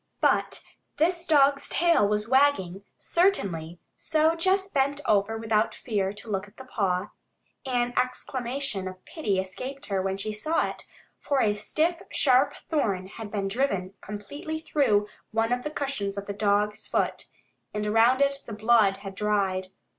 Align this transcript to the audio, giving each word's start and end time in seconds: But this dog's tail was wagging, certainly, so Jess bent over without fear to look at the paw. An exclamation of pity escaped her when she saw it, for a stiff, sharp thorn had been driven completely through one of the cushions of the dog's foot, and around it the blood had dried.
But 0.19 0.63
this 0.97 1.27
dog's 1.27 1.69
tail 1.69 2.07
was 2.07 2.27
wagging, 2.27 2.83
certainly, 2.97 3.77
so 3.99 4.33
Jess 4.33 4.67
bent 4.67 4.99
over 5.05 5.37
without 5.37 5.75
fear 5.75 6.11
to 6.11 6.27
look 6.27 6.47
at 6.47 6.57
the 6.57 6.65
paw. 6.65 7.11
An 7.67 7.93
exclamation 7.95 8.87
of 8.87 9.05
pity 9.05 9.39
escaped 9.39 9.85
her 9.85 10.01
when 10.01 10.17
she 10.17 10.31
saw 10.33 10.67
it, 10.67 10.87
for 11.19 11.39
a 11.39 11.53
stiff, 11.53 12.01
sharp 12.11 12.53
thorn 12.67 13.05
had 13.05 13.29
been 13.29 13.47
driven 13.47 13.93
completely 14.01 14.59
through 14.59 15.05
one 15.29 15.51
of 15.51 15.61
the 15.61 15.69
cushions 15.69 16.17
of 16.17 16.25
the 16.25 16.33
dog's 16.33 16.87
foot, 16.87 17.25
and 17.71 17.85
around 17.85 18.23
it 18.23 18.39
the 18.47 18.53
blood 18.53 18.97
had 19.05 19.13
dried. 19.13 19.67